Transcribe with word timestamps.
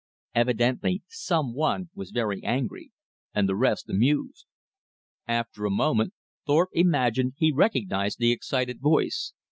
Evidently 0.33 1.03
some 1.07 1.53
one 1.53 1.91
was 1.93 2.09
very 2.09 2.43
angry, 2.43 2.91
and 3.35 3.47
the 3.47 3.55
rest 3.55 3.87
amused. 3.87 4.47
After 5.27 5.63
a 5.65 5.69
moment 5.69 6.15
Thorpe 6.47 6.71
imagined 6.73 7.33
he 7.37 7.51
recognized 7.51 8.17
the 8.17 8.31
excited 8.31 8.79
voice. 8.81 9.33